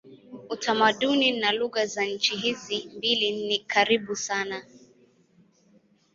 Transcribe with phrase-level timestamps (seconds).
[0.49, 4.65] Utamaduni na lugha za nchi hizi mbili ni karibu sana.